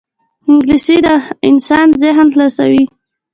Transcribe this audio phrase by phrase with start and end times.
[0.49, 1.07] انګلیسي د
[1.49, 2.83] انسان ذهن خلاصوي